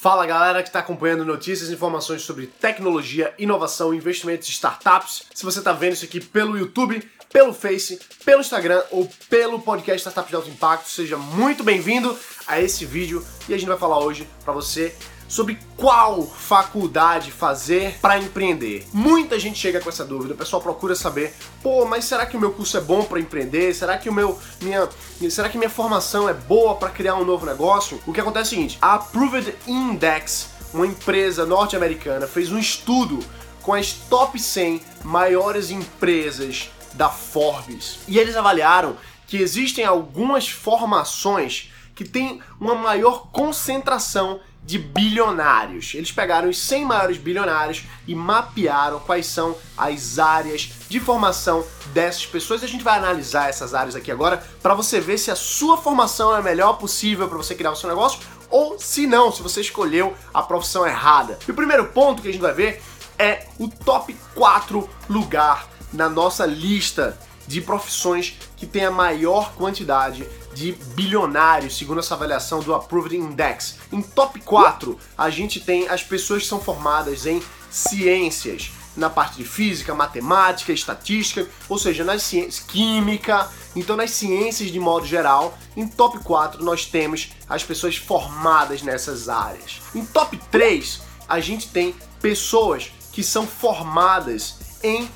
Fala 0.00 0.24
galera 0.26 0.62
que 0.62 0.68
está 0.68 0.78
acompanhando 0.78 1.24
notícias 1.24 1.70
e 1.70 1.72
informações 1.72 2.22
sobre 2.22 2.46
tecnologia, 2.46 3.34
inovação, 3.36 3.92
investimentos 3.92 4.46
e 4.46 4.52
startups. 4.52 5.24
Se 5.34 5.44
você 5.44 5.58
está 5.58 5.72
vendo 5.72 5.94
isso 5.94 6.04
aqui 6.04 6.20
pelo 6.20 6.56
YouTube, 6.56 7.02
pelo 7.30 7.52
Face, 7.52 8.00
pelo 8.24 8.40
Instagram 8.40 8.82
ou 8.90 9.08
pelo 9.28 9.60
podcast 9.60 10.00
Startup 10.00 10.28
de 10.28 10.36
Alto 10.36 10.48
Impacto, 10.48 10.88
seja 10.88 11.16
muito 11.16 11.62
bem-vindo 11.62 12.16
a 12.46 12.60
esse 12.60 12.84
vídeo 12.84 13.24
e 13.48 13.54
a 13.54 13.58
gente 13.58 13.68
vai 13.68 13.78
falar 13.78 13.98
hoje 13.98 14.28
para 14.44 14.52
você 14.52 14.94
sobre 15.28 15.58
qual 15.76 16.26
faculdade 16.26 17.30
fazer 17.30 17.98
para 18.00 18.18
empreender. 18.18 18.86
Muita 18.94 19.38
gente 19.38 19.58
chega 19.58 19.78
com 19.78 19.90
essa 19.90 20.04
dúvida, 20.04 20.32
o 20.32 20.36
pessoal 20.36 20.62
procura 20.62 20.94
saber, 20.94 21.34
pô, 21.62 21.84
mas 21.84 22.06
será 22.06 22.24
que 22.24 22.36
o 22.36 22.40
meu 22.40 22.50
curso 22.52 22.78
é 22.78 22.80
bom 22.80 23.04
para 23.04 23.20
empreender? 23.20 23.74
Será 23.74 23.98
que 23.98 24.08
o 24.08 24.12
meu 24.12 24.38
minha 24.62 24.88
será 25.30 25.50
que 25.50 25.58
minha 25.58 25.68
formação 25.68 26.28
é 26.28 26.32
boa 26.32 26.76
para 26.76 26.88
criar 26.88 27.16
um 27.16 27.24
novo 27.24 27.44
negócio? 27.44 28.00
O 28.06 28.12
que 28.12 28.20
acontece 28.20 28.54
é 28.54 28.56
o 28.56 28.58
seguinte, 28.58 28.78
a 28.80 28.94
Approved 28.94 29.54
Index, 29.66 30.48
uma 30.72 30.86
empresa 30.86 31.44
norte-americana, 31.44 32.26
fez 32.26 32.50
um 32.50 32.58
estudo 32.58 33.18
com 33.60 33.74
as 33.74 33.92
top 33.92 34.40
100 34.40 34.80
maiores 35.04 35.70
empresas 35.70 36.70
da 36.98 37.08
Forbes. 37.08 38.00
E 38.08 38.18
eles 38.18 38.36
avaliaram 38.36 38.96
que 39.28 39.36
existem 39.36 39.84
algumas 39.84 40.48
formações 40.48 41.70
que 41.94 42.04
têm 42.04 42.42
uma 42.60 42.74
maior 42.74 43.28
concentração 43.30 44.40
de 44.64 44.78
bilionários. 44.78 45.94
Eles 45.94 46.10
pegaram 46.10 46.48
os 46.48 46.58
100 46.58 46.84
maiores 46.84 47.16
bilionários 47.16 47.84
e 48.06 48.14
mapearam 48.14 48.98
quais 49.00 49.26
são 49.26 49.56
as 49.76 50.18
áreas 50.18 50.70
de 50.88 50.98
formação 50.98 51.64
dessas 51.94 52.26
pessoas. 52.26 52.62
A 52.62 52.66
gente 52.66 52.84
vai 52.84 52.98
analisar 52.98 53.48
essas 53.48 53.74
áreas 53.74 53.94
aqui 53.94 54.10
agora 54.10 54.44
para 54.60 54.74
você 54.74 55.00
ver 55.00 55.18
se 55.18 55.30
a 55.30 55.36
sua 55.36 55.76
formação 55.78 56.34
é 56.34 56.38
a 56.38 56.42
melhor 56.42 56.74
possível 56.74 57.28
para 57.28 57.38
você 57.38 57.54
criar 57.54 57.70
o 57.70 57.76
seu 57.76 57.88
negócio 57.88 58.20
ou 58.50 58.78
se 58.78 59.06
não, 59.06 59.30
se 59.30 59.40
você 59.40 59.60
escolheu 59.60 60.14
a 60.34 60.42
profissão 60.42 60.86
errada. 60.86 61.38
E 61.46 61.50
o 61.50 61.54
primeiro 61.54 61.86
ponto 61.86 62.22
que 62.22 62.28
a 62.28 62.32
gente 62.32 62.42
vai 62.42 62.52
ver 62.52 62.82
é 63.18 63.46
o 63.58 63.68
top 63.68 64.14
4 64.34 64.88
lugar 65.08 65.77
na 65.92 66.08
nossa 66.08 66.44
lista 66.46 67.18
de 67.46 67.62
profissões 67.62 68.38
que 68.56 68.66
tem 68.66 68.84
a 68.84 68.90
maior 68.90 69.54
quantidade 69.54 70.28
de 70.54 70.72
bilionários, 70.94 71.78
segundo 71.78 72.00
essa 72.00 72.14
avaliação 72.14 72.60
do 72.60 72.74
Approved 72.74 73.16
Index. 73.16 73.76
Em 73.90 74.02
top 74.02 74.40
4, 74.40 74.98
a 75.16 75.30
gente 75.30 75.60
tem 75.60 75.88
as 75.88 76.02
pessoas 76.02 76.42
que 76.42 76.48
são 76.48 76.60
formadas 76.60 77.24
em 77.24 77.42
ciências, 77.70 78.70
na 78.96 79.08
parte 79.08 79.36
de 79.36 79.44
física, 79.44 79.94
matemática, 79.94 80.72
estatística, 80.72 81.48
ou 81.68 81.78
seja, 81.78 82.04
nas 82.04 82.22
ciências, 82.22 82.58
química, 82.58 83.48
então 83.74 83.96
nas 83.96 84.10
ciências 84.10 84.70
de 84.70 84.80
modo 84.80 85.06
geral. 85.06 85.56
Em 85.76 85.86
top 85.86 86.18
4 86.18 86.62
nós 86.62 86.84
temos 86.84 87.30
as 87.48 87.62
pessoas 87.62 87.96
formadas 87.96 88.82
nessas 88.82 89.28
áreas. 89.28 89.80
Em 89.94 90.04
top 90.04 90.36
3, 90.50 91.00
a 91.28 91.40
gente 91.40 91.68
tem 91.68 91.94
pessoas 92.20 92.90
que 93.12 93.22
são 93.22 93.46
formadas 93.46 94.56
em 94.82 95.08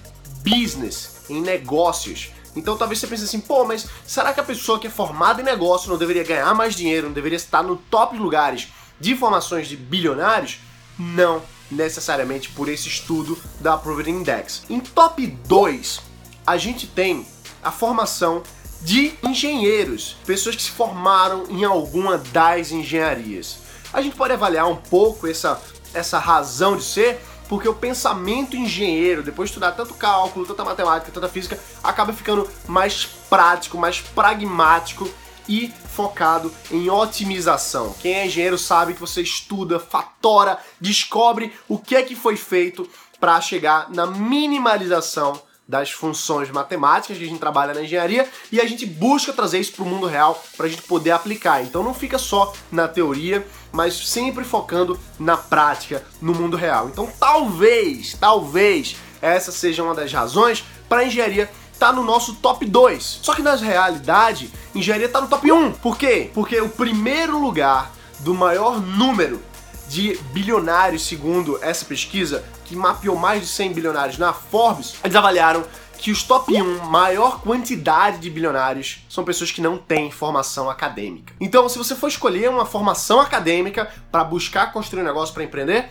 business, 0.42 1.22
em 1.28 1.40
negócios. 1.40 2.30
Então 2.54 2.76
talvez 2.76 3.00
você 3.00 3.06
pense 3.06 3.24
assim, 3.24 3.40
pô, 3.40 3.64
mas 3.64 3.86
será 4.06 4.32
que 4.32 4.40
a 4.40 4.44
pessoa 4.44 4.78
que 4.78 4.86
é 4.86 4.90
formada 4.90 5.40
em 5.40 5.44
negócio 5.44 5.88
não 5.88 5.96
deveria 5.96 6.24
ganhar 6.24 6.54
mais 6.54 6.74
dinheiro, 6.74 7.06
não 7.06 7.14
deveria 7.14 7.36
estar 7.36 7.62
no 7.62 7.76
top 7.76 8.16
lugares 8.18 8.68
de 9.00 9.16
formações 9.16 9.68
de 9.68 9.76
bilionários? 9.76 10.58
Não 10.98 11.42
necessariamente 11.70 12.50
por 12.50 12.68
esse 12.68 12.88
estudo 12.88 13.38
da 13.60 13.74
Approved 13.74 14.10
Index. 14.10 14.62
Em 14.68 14.78
top 14.78 15.26
2, 15.26 16.00
a 16.46 16.56
gente 16.56 16.86
tem 16.86 17.27
a 17.62 17.70
formação 17.70 18.42
de 18.82 19.14
engenheiros, 19.22 20.16
pessoas 20.27 20.56
que 20.56 20.62
se 20.62 20.70
formaram 20.70 21.44
em 21.48 21.64
alguma 21.64 22.18
das 22.18 22.72
engenharias. 22.72 23.58
A 23.92 24.02
gente 24.02 24.16
pode 24.16 24.32
avaliar 24.32 24.68
um 24.68 24.77
pouco 24.77 25.27
essa, 25.27 25.60
essa 25.94 26.18
razão 26.18 26.77
de 26.77 26.82
ser 26.82 27.20
porque 27.48 27.68
o 27.68 27.74
pensamento 27.74 28.56
engenheiro, 28.56 29.22
depois 29.22 29.48
de 29.48 29.52
estudar 29.52 29.72
tanto 29.72 29.94
cálculo, 29.94 30.46
tanta 30.46 30.64
matemática, 30.64 31.12
tanta 31.12 31.28
física, 31.28 31.58
acaba 31.82 32.12
ficando 32.12 32.48
mais 32.67 33.05
prático, 33.05 33.78
mais 33.78 34.00
pragmático 34.00 35.08
e 35.48 35.72
focado 35.90 36.52
em 36.70 36.89
otimização. 36.89 37.94
Quem 38.00 38.14
é 38.14 38.27
engenheiro 38.27 38.58
sabe 38.58 38.94
que 38.94 39.00
você 39.00 39.22
estuda, 39.22 39.78
fatora, 39.78 40.58
descobre 40.80 41.52
o 41.68 41.78
que 41.78 41.96
é 41.96 42.02
que 42.02 42.14
foi 42.14 42.36
feito 42.36 42.89
para 43.20 43.40
chegar 43.40 43.90
na 43.90 44.06
minimalização 44.06 45.40
das 45.72 45.90
funções 45.90 46.50
matemáticas 46.50 47.16
que 47.16 47.24
a 47.24 47.27
gente 47.27 47.38
trabalha 47.38 47.72
na 47.72 47.83
engenharia 47.83 48.28
e 48.52 48.60
a 48.60 48.66
gente 48.66 48.84
busca 48.84 49.33
trazer 49.33 49.58
isso 49.58 49.72
para 49.72 49.84
o 49.84 49.88
mundo 49.88 50.06
real 50.06 50.44
para 50.55 50.66
a 50.66 50.68
gente 50.68 50.83
poder 50.83 51.12
aplicar. 51.12 51.62
Então 51.62 51.83
não 51.83 51.94
fica 51.94 52.18
só 52.18 52.52
na 52.70 52.86
teoria, 52.86 53.46
mas 53.72 54.11
sempre 54.11 54.44
focando 54.44 55.00
na 55.18 55.34
prática, 55.34 56.05
no 56.20 56.34
mundo 56.34 56.58
real. 56.58 56.88
Então 56.88 57.11
talvez, 57.18 58.14
talvez 58.20 58.96
essa 59.22 59.50
seja 59.50 59.82
uma 59.82 59.94
das 59.94 60.12
razões 60.12 60.62
para 60.90 61.00
a 61.00 61.06
engenharia 61.06 61.50
tá 61.78 61.90
no 61.90 62.05
nosso 62.05 62.34
top 62.34 62.66
2. 62.66 63.20
Só 63.22 63.34
que 63.34 63.40
na 63.40 63.55
realidade, 63.55 64.52
engenharia 64.74 65.08
tá 65.08 65.22
no 65.22 65.27
top 65.27 65.50
1. 65.50 65.72
Por 65.72 65.96
quê? 65.96 66.30
Porque 66.34 66.61
o 66.61 66.68
primeiro 66.68 67.38
lugar 67.38 67.92
do 68.20 68.34
maior 68.34 68.78
número 68.78 69.40
de 69.88 70.18
bilionários, 70.32 71.06
segundo 71.06 71.58
essa 71.62 71.86
pesquisa, 71.86 72.44
que 72.72 72.77
mapeou 72.77 73.16
mais 73.16 73.42
de 73.42 73.48
100 73.48 73.74
bilionários 73.74 74.16
na 74.16 74.33
Forbes, 74.33 74.94
eles 75.05 75.14
avaliaram 75.14 75.62
que 75.98 76.10
os 76.10 76.22
top 76.22 76.50
1 76.50 76.86
maior 76.86 77.40
quantidade 77.42 78.18
de 78.18 78.30
bilionários 78.30 79.05
são 79.08 79.24
pessoas 79.24 79.52
que 79.52 79.60
não 79.60 79.77
têm 79.77 80.10
formação 80.10 80.68
acadêmica. 80.70 81.34
Então, 81.38 81.68
se 81.68 81.78
você 81.78 81.94
for 81.94 82.08
escolher 82.08 82.48
uma 82.48 82.64
formação 82.64 83.20
acadêmica 83.20 83.88
para 84.11 84.24
buscar 84.24 84.72
construir 84.72 85.02
um 85.02 85.05
negócio 85.05 85.34
para 85.34 85.44
empreender, 85.44 85.90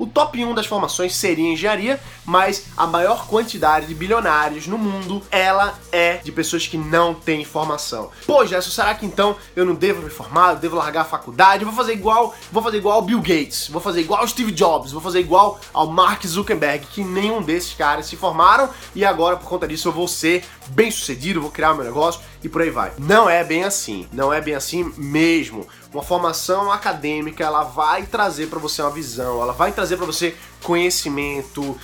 o 0.00 0.06
top 0.06 0.42
1 0.42 0.54
das 0.54 0.64
formações 0.64 1.14
seria 1.14 1.52
engenharia, 1.52 2.00
mas 2.24 2.64
a 2.74 2.86
maior 2.86 3.26
quantidade 3.26 3.86
de 3.86 3.94
bilionários 3.94 4.66
no 4.66 4.78
mundo, 4.78 5.22
ela 5.30 5.78
é 5.92 6.16
de 6.16 6.32
pessoas 6.32 6.66
que 6.66 6.78
não 6.78 7.12
têm 7.12 7.44
formação. 7.44 8.10
Pô, 8.26 8.44
Gerson, 8.46 8.70
será 8.70 8.94
que 8.94 9.04
então 9.04 9.36
eu 9.54 9.66
não 9.66 9.74
devo 9.74 10.00
me 10.00 10.08
formar, 10.08 10.54
eu 10.54 10.56
devo 10.56 10.76
largar 10.76 11.02
a 11.02 11.04
faculdade, 11.04 11.62
eu 11.62 11.68
vou 11.68 11.76
fazer 11.76 11.92
igual, 11.92 12.34
vou 12.50 12.62
fazer 12.62 12.78
igual 12.78 12.96
ao 12.96 13.02
Bill 13.02 13.20
Gates, 13.20 13.68
vou 13.68 13.80
fazer 13.80 14.00
igual 14.00 14.22
ao 14.22 14.28
Steve 14.28 14.52
Jobs, 14.52 14.90
vou 14.90 15.02
fazer 15.02 15.20
igual 15.20 15.60
ao 15.70 15.86
Mark 15.86 16.26
Zuckerberg, 16.26 16.86
que 16.86 17.04
nenhum 17.04 17.42
desses 17.42 17.74
caras 17.74 18.06
se 18.06 18.16
formaram 18.16 18.70
e 18.94 19.04
agora 19.04 19.36
por 19.36 19.48
conta 19.48 19.68
disso 19.68 19.88
eu 19.88 19.92
vou 19.92 20.08
ser 20.08 20.44
bem 20.68 20.90
sucedido, 20.90 21.42
vou 21.42 21.50
criar 21.50 21.72
o 21.72 21.76
meu 21.76 21.84
negócio 21.84 22.22
e 22.42 22.48
por 22.48 22.62
aí 22.62 22.70
vai. 22.70 22.92
Não 22.98 23.28
é 23.28 23.44
bem 23.44 23.64
assim, 23.64 24.08
não 24.12 24.32
é 24.32 24.40
bem 24.40 24.54
assim 24.54 24.92
mesmo. 24.96 25.66
Uma 25.92 26.02
formação 26.02 26.70
acadêmica, 26.70 27.44
ela 27.44 27.64
vai 27.64 28.04
trazer 28.04 28.48
para 28.48 28.58
você 28.58 28.82
uma 28.82 28.90
visão, 28.90 29.42
ela 29.42 29.52
vai 29.52 29.72
trazer 29.72 29.96
para 29.96 30.06
você 30.06 30.34
conhecimento, 30.62 31.76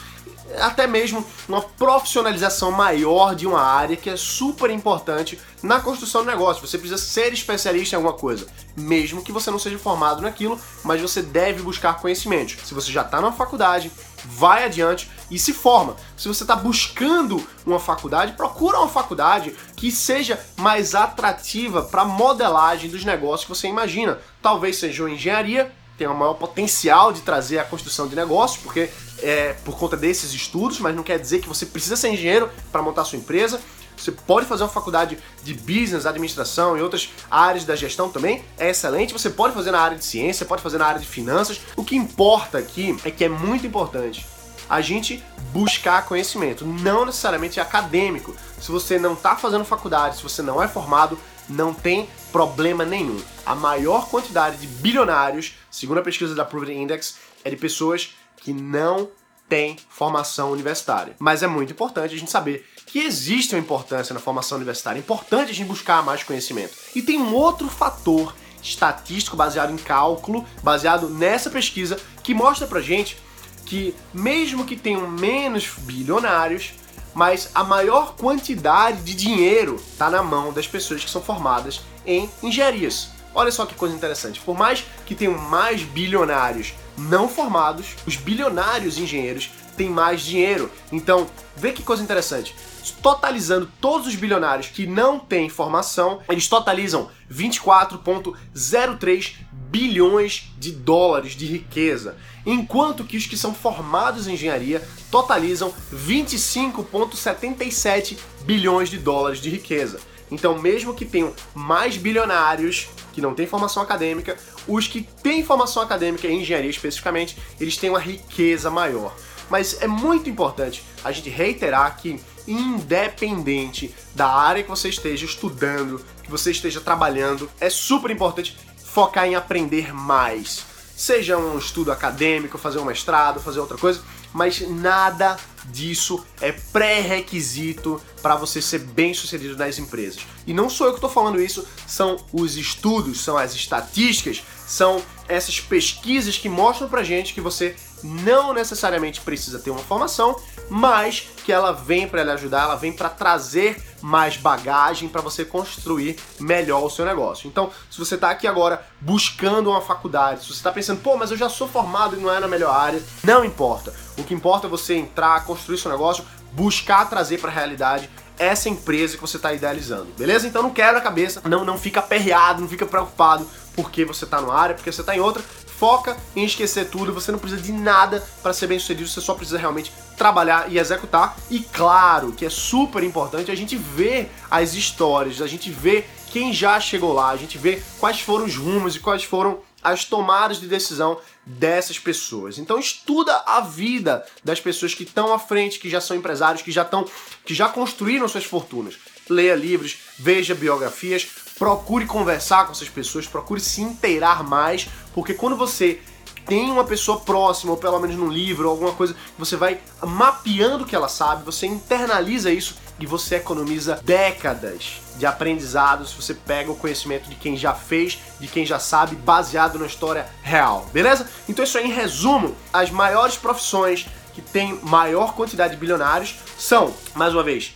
até 0.59 0.87
mesmo 0.87 1.25
uma 1.49 1.61
profissionalização 1.61 2.71
maior 2.71 3.35
de 3.35 3.47
uma 3.47 3.61
área 3.61 3.97
que 3.97 4.11
é 4.11 4.17
super 4.17 4.71
importante 4.71 5.39
na 5.63 5.81
construção 5.81 6.23
do 6.23 6.31
negócio. 6.31 6.67
Você 6.67 6.79
precisa 6.79 7.01
ser 7.01 7.33
especialista 7.33 7.95
em 7.95 7.99
alguma 7.99 8.15
coisa, 8.15 8.47
mesmo 8.77 9.23
que 9.23 9.33
você 9.33 9.51
não 9.51 9.59
seja 9.59 9.79
formado 9.79 10.23
naquilo, 10.23 10.59
mas 10.85 11.01
você 11.01 11.23
deve 11.23 11.63
buscar 11.63 12.01
conhecimento. 12.01 12.57
Se 12.65 12.75
você 12.75 12.91
já 12.93 13.03
está 13.03 13.21
na 13.21 13.33
faculdade, 13.33 13.91
vai 14.25 14.65
adiante 14.65 15.11
e 15.31 15.39
se 15.39 15.53
forma. 15.53 15.97
Se 16.17 16.29
você 16.29 16.45
está 16.45 16.57
buscando 16.57 17.45
uma 17.65 17.81
faculdade, 17.81 18.33
procura 18.33 18.79
uma 18.79 18.89
faculdade 18.89 19.55
que 19.77 19.91
seja 19.91 20.41
mais 20.57 20.95
atrativa 20.95 21.83
para 21.83 22.03
a 22.03 22.07
modelagem 22.07 22.91
dos 22.91 23.05
negócios 23.05 23.45
que 23.45 23.55
você 23.55 23.69
imagina. 23.69 24.19
Talvez 24.41 24.77
seja 24.77 25.03
uma 25.03 25.11
engenharia, 25.11 25.73
tem 25.97 26.07
um 26.07 26.15
maior 26.15 26.35
potencial 26.35 27.13
de 27.13 27.23
trazer 27.23 27.59
a 27.59 27.65
construção 27.65 28.07
de 28.07 28.15
negócios, 28.15 28.63
porque 28.63 28.91
é 29.19 29.55
por 29.65 29.79
conta 29.79 29.97
desses 29.97 30.33
estudos, 30.33 30.79
mas 30.79 30.95
não 30.95 31.03
quer 31.03 31.19
dizer 31.19 31.41
que 31.41 31.49
você 31.49 31.67
precisa 31.67 31.97
ser 31.97 32.09
engenheiro 32.11 32.51
para 32.71 32.83
montar 32.83 33.05
sua 33.05 33.19
empresa. 33.19 33.61
Você 33.97 34.13
pode 34.13 34.47
fazer 34.47 34.63
uma 34.63 34.69
faculdade 34.69 35.17
de 35.43 35.55
business, 35.55 36.05
administração 36.05 36.77
e 36.77 36.83
outras 36.83 37.11
áreas 37.31 37.65
da 37.65 37.75
gestão 37.75 38.11
também, 38.11 38.45
é 38.59 38.71
excelente. 38.71 39.13
Você 39.13 39.31
pode 39.31 39.55
fazer 39.55 39.71
na 39.71 39.81
área 39.81 39.97
de 39.97 40.05
ciência, 40.05 40.45
pode 40.45 40.63
fazer 40.63 40.77
na 40.79 40.87
área 40.87 41.01
de 41.01 41.07
finanças. 41.07 41.61
O 41.77 41.83
que 41.83 41.97
importa 41.97 42.59
aqui 42.59 42.95
é 43.05 43.11
que 43.11 43.25
é 43.25 43.29
muito 43.29 43.67
importante 43.67 44.27
a 44.69 44.81
gente 44.81 45.25
buscar 45.53 46.05
conhecimento, 46.05 46.67
não 46.67 47.07
necessariamente 47.07 47.59
acadêmico. 47.59 48.37
Se 48.61 48.71
você 48.71 48.99
não 48.99 49.15
está 49.15 49.37
fazendo 49.37 49.65
faculdade, 49.65 50.17
se 50.17 50.23
você 50.23 50.43
não 50.43 50.63
é 50.63 50.69
formado, 50.69 51.19
não 51.49 51.73
tem 51.73 52.09
problema 52.37 52.85
nenhum. 52.85 53.19
A 53.47 53.55
maior 53.55 54.11
quantidade 54.11 54.59
de 54.59 54.67
bilionários, 54.67 55.55
segundo 55.71 56.01
a 56.01 56.03
pesquisa 56.03 56.35
da 56.35 56.45
Proven 56.45 56.83
Index, 56.83 57.17
é 57.43 57.49
de 57.49 57.57
pessoas 57.57 58.15
que 58.37 58.53
não 58.53 59.09
têm 59.49 59.79
formação 59.89 60.53
universitária. 60.53 61.17
Mas 61.19 61.43
é 61.43 61.47
muito 61.47 61.73
importante 61.73 62.15
a 62.15 62.19
gente 62.19 62.31
saber 62.31 62.69
que 62.85 62.99
existe 62.99 63.55
uma 63.55 63.61
importância 63.61 64.13
na 64.13 64.21
formação 64.21 64.57
universitária. 64.57 64.99
É 64.99 65.01
importante 65.01 65.51
a 65.51 65.55
gente 65.55 65.67
buscar 65.67 66.05
mais 66.05 66.23
conhecimento. 66.23 66.77
E 66.95 67.01
tem 67.01 67.19
um 67.19 67.33
outro 67.33 67.71
fator 67.71 68.35
estatístico 68.63 69.35
baseado 69.35 69.73
em 69.73 69.79
cálculo, 69.79 70.45
baseado 70.63 71.09
nessa 71.09 71.49
pesquisa, 71.49 71.99
que 72.23 72.35
mostra 72.35 72.67
pra 72.67 72.83
gente 72.83 73.17
que 73.65 73.95
mesmo 74.13 74.67
que 74.67 74.77
tenham 74.77 75.09
menos 75.09 75.71
bilionários, 75.79 76.75
mas 77.15 77.51
a 77.55 77.65
maior 77.65 78.15
quantidade 78.15 79.01
de 79.01 79.15
dinheiro 79.15 79.77
está 79.77 80.11
na 80.11 80.23
mão 80.23 80.53
das 80.53 80.67
pessoas 80.67 81.03
que 81.03 81.11
são 81.11 81.23
formadas 81.23 81.81
em 82.07 82.31
engenharias. 82.43 83.11
Olha 83.35 83.51
só 83.51 83.67
que 83.67 83.75
coisa 83.75 83.95
interessante. 83.95 84.41
Por 84.41 84.57
mais 84.57 84.83
que 85.05 85.15
tenham 85.15 85.37
mais 85.37 85.83
bilionários 85.83 86.73
não 86.97 87.29
formados, 87.29 87.89
os 88.07 88.17
bilionários 88.17 88.97
engenheiros 88.97 89.51
têm 89.77 89.91
mais 89.91 90.23
dinheiro. 90.23 90.71
Então, 90.91 91.27
vê 91.55 91.73
que 91.73 91.83
coisa 91.83 92.03
interessante. 92.03 92.57
Totalizando 93.03 93.71
todos 93.81 94.07
os 94.07 94.15
bilionários 94.15 94.69
que 94.69 94.87
não 94.87 95.19
têm 95.19 95.51
formação, 95.51 96.21
eles 96.31 96.49
totalizam 96.49 97.11
24,03 97.31 99.35
bilhões 99.69 100.51
de 100.59 100.73
dólares 100.73 101.33
de 101.33 101.45
riqueza, 101.45 102.17
enquanto 102.47 103.05
que 103.05 103.17
os 103.17 103.27
que 103.27 103.37
são 103.37 103.53
formados 103.53 104.27
em 104.27 104.33
engenharia 104.35 104.83
totalizam 105.11 105.75
25,77 105.93 108.17
bilhões 108.45 108.89
de 108.89 108.99
dólares 108.99 109.41
de 109.41 109.51
riqueza. 109.51 109.99
Então, 110.31 110.59
mesmo 110.59 110.95
que 110.95 111.05
tenham 111.05 111.33
mais 111.55 111.97
bilionários 111.97 112.89
que 113.13 113.21
não 113.21 113.35
têm 113.35 113.47
formação 113.47 113.83
acadêmica, 113.83 114.37
os 114.69 114.87
que 114.87 115.03
têm 115.03 115.45
formação 115.45 115.83
acadêmica 115.83 116.27
em 116.27 116.43
engenharia 116.43 116.71
especificamente, 116.71 117.37
eles 117.61 117.77
têm 117.77 117.91
uma 117.91 118.01
riqueza 118.01 118.71
maior. 118.71 119.15
Mas 119.49 119.81
é 119.81 119.87
muito 119.87 120.29
importante 120.29 120.85
a 121.05 121.13
gente 121.13 121.31
reiterar 121.31 121.97
que, 121.97 122.21
independente 122.47 123.95
da 124.15 124.29
área 124.29 124.63
que 124.63 124.69
você 124.69 124.89
esteja 124.89 125.25
estudando, 125.25 126.05
que 126.23 126.31
você 126.31 126.51
esteja 126.51 126.81
trabalhando, 126.81 127.49
é 127.61 127.71
super 127.71 128.11
importante 128.11 128.59
focar 128.77 129.27
em 129.27 129.35
aprender 129.35 129.95
mais. 129.95 130.65
Seja 130.97 131.37
um 131.37 131.59
estudo 131.59 131.93
acadêmico, 131.93 132.59
fazer 132.59 132.79
um 132.79 132.85
mestrado, 132.85 133.41
fazer 133.41 133.61
outra 133.61 133.77
coisa, 133.77 134.01
mas 134.37 134.61
nada 134.61 135.39
disso 135.65 136.23
é 136.43 136.53
pré-requisito 136.53 138.01
para 138.21 138.37
você 138.37 138.61
ser 138.61 138.81
bem 138.81 139.15
sucedido 139.15 139.57
nas 139.57 139.79
empresas. 139.79 140.27
E 140.47 140.53
não 140.53 140.69
sou 140.69 140.87
eu 140.87 140.93
que 140.93 140.99
estou 140.99 141.09
falando 141.09 141.41
isso, 141.41 141.67
são 141.87 142.19
os 142.31 142.59
estudos, 142.59 143.23
são 143.23 143.39
as 143.39 143.55
estatísticas, 143.55 144.43
são 144.67 145.03
essas 145.29 145.61
pesquisas 145.61 146.39
que 146.39 146.49
mostram 146.49 146.89
pra 146.89 147.03
gente 147.03 147.35
que 147.35 147.41
você 147.41 147.75
não 148.03 148.53
necessariamente 148.53 149.21
precisa 149.21 149.59
ter 149.59 149.71
uma 149.71 149.81
formação, 149.81 150.37
mas 150.69 151.29
que 151.45 151.53
ela 151.53 151.73
vem 151.73 152.09
para 152.09 152.23
lhe 152.23 152.31
ajudar, 152.31 152.65
ela 152.65 152.77
vem 152.77 152.93
para 152.93 153.09
trazer 153.09 153.83
mais 154.03 154.37
bagagem 154.37 155.09
para 155.09 155.23
você 155.23 155.45
construir 155.45 156.17
melhor 156.39 156.85
o 156.85 156.91
seu 156.91 157.05
negócio. 157.05 157.49
Então, 157.49 157.71
se 157.91 157.99
você 157.99 158.15
está 158.15 158.31
aqui 158.31 158.47
agora 158.47 158.85
buscando 159.01 159.71
uma 159.71 159.81
faculdade, 159.81 160.43
se 160.43 160.49
você 160.49 160.55
está 160.55 160.73
pensando, 160.73 161.01
pô, 161.01 161.17
mas 161.17 161.31
eu 161.31 161.37
já 161.37 161.49
sou 161.49 161.69
formado 161.69 162.17
e 162.17 162.21
não 162.21 162.33
é 162.33 162.39
na 162.39 162.49
melhor 162.49 162.75
área, 162.75 163.03
não 163.25 163.45
importa. 163.45 163.95
O 164.19 164.25
que 164.25 164.35
importa 164.35 164.67
é 164.67 164.71
você 164.71 164.95
entrar, 164.95 165.45
construir 165.45 165.79
seu 165.79 165.91
negócio, 165.91 166.25
buscar 166.53 167.09
trazer 167.09 167.39
para 167.39 167.51
a 167.51 167.55
realidade 167.55 168.09
essa 168.39 168.69
empresa 168.69 169.17
que 169.17 169.21
você 169.21 169.37
está 169.37 169.53
idealizando, 169.53 170.13
beleza? 170.17 170.47
Então 170.47 170.63
não 170.63 170.71
quebra 170.71 170.99
a 170.99 171.03
cabeça, 171.03 171.41
não, 171.45 171.65
não 171.65 171.79
fica 171.79 172.01
aperreado, 172.01 172.61
não 172.61 172.69
fica 172.69 172.85
preocupado 172.85 173.49
porque 173.77 174.05
você 174.05 174.25
está 174.25 174.41
numa 174.41 174.55
área, 174.55 174.75
porque 174.75 174.91
você 174.91 175.03
está 175.03 175.15
em 175.15 175.21
outra. 175.21 175.45
Foca 175.79 176.17
em 176.35 176.43
esquecer 176.45 176.89
tudo, 176.89 177.13
você 177.13 177.31
não 177.31 177.39
precisa 177.39 177.61
de 177.61 177.71
nada 177.71 178.27
para 178.43 178.55
ser 178.55 178.67
bem 178.67 178.79
sucedido, 178.79 179.11
você 179.11 179.21
só 179.21 179.35
precisa 179.35 179.59
realmente 179.59 179.93
trabalhar 180.17 180.73
e 180.73 180.79
executar. 180.79 181.37
E 181.51 181.61
claro 181.61 182.33
que 182.33 182.47
é 182.47 182.51
super 182.51 183.03
importante 183.05 183.51
a 183.51 183.55
gente 183.55 183.77
ver 183.77 184.33
as 184.51 184.73
histórias, 184.73 185.43
a 185.43 185.47
gente 185.47 185.71
ver 185.71 186.09
quem 186.31 186.51
já 186.53 186.81
chegou 186.81 187.13
lá, 187.13 187.29
a 187.29 187.37
gente 187.37 187.59
ver 187.59 187.85
quais 188.01 188.21
foram 188.21 188.47
os 188.47 188.57
rumos 188.57 188.97
e 188.97 189.01
quais 189.01 189.23
foram 189.23 189.61
as 189.83 190.05
tomadas 190.05 190.59
de 190.59 190.67
decisão 190.67 191.19
dessas 191.45 191.99
pessoas. 191.99 192.59
Então 192.59 192.79
estuda 192.79 193.43
a 193.47 193.61
vida 193.61 194.27
das 194.43 194.59
pessoas 194.59 194.95
que 194.95 195.05
estão 195.05 195.33
à 195.33 195.39
frente, 195.39 195.79
que 195.79 195.89
já 195.89 196.01
são 196.01 196.17
empresários, 196.17 196.63
que 196.63 196.73
já 196.73 196.83
estão, 196.83 197.05
que 197.45 197.55
já 197.55 197.69
construíram 197.69 198.27
suas 198.27 198.45
fortunas. 198.45 198.97
Leia 199.29 199.55
livros, 199.55 199.99
veja 200.19 200.55
biografias, 200.55 201.29
procure 201.59 202.07
conversar 202.07 202.67
com 202.67 202.73
essas 202.73 202.89
pessoas, 202.89 203.27
procure 203.27 203.61
se 203.61 203.81
inteirar 203.81 204.45
mais, 204.45 204.89
porque 205.15 205.35
quando 205.35 205.57
você 205.57 206.01
tem 206.47 206.71
uma 206.71 206.85
pessoa 206.85 207.19
próxima, 207.21 207.73
ou 207.73 207.79
pelo 207.79 207.99
menos 207.99 208.17
num 208.17 208.31
livro, 208.31 208.67
ou 208.67 208.71
alguma 208.71 208.93
coisa, 208.93 209.17
você 209.37 209.57
vai 209.57 209.81
mapeando 210.03 210.85
o 210.85 210.87
que 210.87 210.95
ela 210.95 211.09
sabe, 211.09 211.45
você 211.45 211.67
internaliza 211.67 212.53
isso 212.53 212.77
e 213.01 213.05
você 213.05 213.37
economiza 213.37 214.01
décadas 214.05 215.01
de 215.19 215.27
aprendizado 215.27 216.07
se 216.07 216.15
você 216.15 216.33
pega 216.33 216.71
o 216.71 216.77
conhecimento 216.77 217.29
de 217.29 217.35
quem 217.35 217.57
já 217.57 217.75
fez, 217.75 218.19
de 218.39 218.47
quem 218.47 218.65
já 218.65 218.79
sabe, 218.79 219.17
baseado 219.17 219.79
na 219.79 219.87
história 219.87 220.29
real, 220.43 220.87
beleza? 220.93 221.29
Então 221.49 221.65
isso 221.65 221.77
aí, 221.77 221.87
em 221.87 221.93
resumo, 221.93 222.57
as 222.73 222.91
maiores 222.91 223.37
profissões 223.37 224.07
que 224.33 224.41
têm 224.41 224.79
maior 224.83 225.35
quantidade 225.35 225.75
de 225.75 225.81
bilionários 225.81 226.37
são, 226.57 226.95
mais 227.15 227.35
uma 227.35 227.43
vez, 227.43 227.75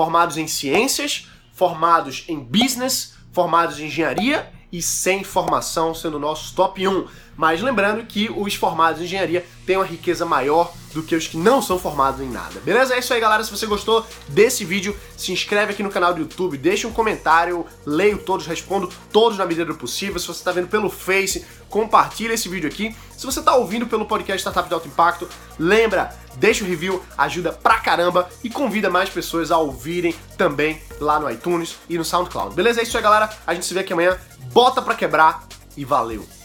formados 0.00 0.38
em 0.38 0.48
ciências, 0.48 1.28
formados 1.52 2.24
em 2.26 2.38
business, 2.38 3.16
formados 3.32 3.78
em 3.78 3.84
engenharia 3.84 4.50
e 4.72 4.80
sem 4.80 5.24
formação, 5.24 5.94
sendo 5.94 6.16
o 6.16 6.20
nosso 6.20 6.54
top 6.54 6.86
1. 6.86 7.06
Mas 7.36 7.62
lembrando 7.62 8.04
que 8.04 8.30
os 8.30 8.54
formados 8.54 9.00
em 9.00 9.04
engenharia 9.04 9.46
têm 9.64 9.76
uma 9.76 9.84
riqueza 9.84 10.26
maior 10.26 10.72
do 10.92 11.02
que 11.02 11.14
os 11.14 11.26
que 11.26 11.36
não 11.36 11.62
são 11.62 11.78
formados 11.78 12.20
em 12.20 12.28
nada. 12.28 12.60
Beleza? 12.60 12.94
É 12.94 12.98
isso 12.98 13.14
aí, 13.14 13.20
galera. 13.20 13.42
Se 13.42 13.50
você 13.50 13.66
gostou 13.66 14.04
desse 14.28 14.64
vídeo, 14.64 14.94
se 15.16 15.32
inscreve 15.32 15.72
aqui 15.72 15.82
no 15.82 15.90
canal 15.90 16.12
do 16.12 16.20
YouTube, 16.20 16.58
deixa 16.58 16.86
um 16.86 16.92
comentário, 16.92 17.64
leio 17.86 18.18
todos, 18.18 18.46
respondo 18.46 18.90
todos 19.12 19.38
na 19.38 19.46
medida 19.46 19.64
do 19.64 19.74
possível. 19.74 20.18
Se 20.18 20.26
você 20.26 20.40
está 20.40 20.52
vendo 20.52 20.68
pelo 20.68 20.90
Face, 20.90 21.46
compartilha 21.68 22.34
esse 22.34 22.48
vídeo 22.48 22.68
aqui. 22.68 22.94
Se 23.16 23.24
você 23.24 23.38
está 23.40 23.54
ouvindo 23.54 23.86
pelo 23.86 24.04
podcast 24.04 24.40
Startup 24.40 24.68
de 24.68 24.74
Alto 24.74 24.88
Impacto, 24.88 25.28
lembra, 25.58 26.14
deixa 26.36 26.64
o 26.64 26.66
review, 26.66 27.02
ajuda 27.16 27.52
pra 27.52 27.78
caramba 27.78 28.28
e 28.42 28.50
convida 28.50 28.90
mais 28.90 29.08
pessoas 29.08 29.50
a 29.50 29.58
ouvirem 29.58 30.14
também 30.36 30.80
lá 31.00 31.20
no 31.20 31.30
iTunes 31.30 31.76
e 31.88 31.96
no 31.96 32.04
SoundCloud. 32.04 32.54
Beleza? 32.54 32.80
É 32.80 32.82
isso 32.82 32.96
aí, 32.96 33.02
galera. 33.02 33.30
A 33.46 33.54
gente 33.54 33.66
se 33.66 33.72
vê 33.72 33.80
aqui 33.80 33.92
amanhã. 33.92 34.18
Bota 34.52 34.82
pra 34.82 34.96
quebrar 34.96 35.46
e 35.76 35.84
valeu! 35.84 36.39